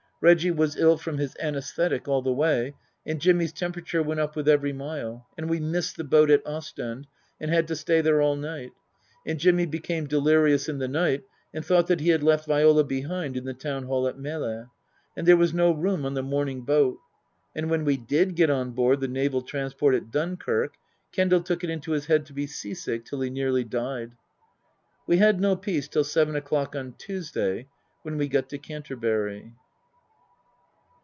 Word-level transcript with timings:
Reggie 0.23 0.51
was 0.51 0.77
ill 0.77 0.97
from 0.97 1.17
his 1.17 1.35
anaesthetic 1.39 2.07
all 2.07 2.21
the 2.21 2.31
way, 2.31 2.75
and 3.07 3.19
Jimmy's 3.19 3.51
temperature 3.51 4.03
went 4.03 4.19
up 4.19 4.35
with 4.35 4.47
every 4.47 4.71
mile, 4.71 5.25
and 5.35 5.49
we 5.49 5.59
missed 5.59 5.97
the 5.97 6.03
boat 6.03 6.29
at 6.29 6.45
Ostend, 6.45 7.07
and 7.39 7.49
had 7.49 7.67
to 7.69 7.75
stay 7.75 8.01
there 8.01 8.21
all 8.21 8.35
night; 8.35 8.69
and 9.25 9.39
Jimmy 9.39 9.65
became 9.65 10.05
delirious 10.05 10.69
in 10.69 10.77
the 10.77 10.87
night 10.87 11.23
and 11.55 11.65
thought 11.65 11.87
that 11.87 12.01
he 12.01 12.09
had 12.09 12.21
left 12.21 12.45
Viola 12.45 12.83
behind 12.83 13.35
in 13.35 13.45
the 13.45 13.55
Town 13.55 13.85
Hall 13.85 14.07
at 14.07 14.19
Melle. 14.19 14.69
And 15.17 15.27
there 15.27 15.35
was 15.37 15.55
no 15.55 15.71
room 15.71 16.05
on 16.05 16.13
the 16.13 16.21
morning 16.21 16.61
boat; 16.61 16.99
and 17.55 17.67
when 17.71 17.83
we 17.83 17.97
did 17.97 18.35
get 18.35 18.51
on 18.51 18.73
board 18.73 18.99
the 18.99 19.07
Naval 19.07 19.41
Transport 19.41 19.95
at 19.95 20.11
Dunkirk, 20.11 20.75
Kendal 21.11 21.41
took 21.41 21.63
it 21.63 21.69
into 21.71 21.93
his 21.93 22.05
head 22.05 22.27
to 22.27 22.33
be 22.33 22.45
seasick 22.45 23.05
till 23.05 23.21
he 23.21 23.31
nearly 23.31 23.63
died. 23.63 24.11
We 25.07 25.17
had 25.17 25.41
no 25.41 25.55
peace 25.55 25.87
till 25.87 26.03
seven 26.03 26.35
o'clock 26.35 26.75
on 26.75 26.93
Tuesday, 26.99 27.69
when 28.03 28.17
we 28.19 28.27
got 28.27 28.49
to 28.49 28.59
Canterbury. 28.59 29.55